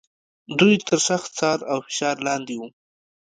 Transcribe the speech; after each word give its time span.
دوی 0.59 0.73
تر 0.87 0.97
سخت 1.07 1.29
څار 1.37 1.59
او 1.71 1.79
فشار 1.87 2.15
لاندې 2.27 2.55
و. 2.57 2.61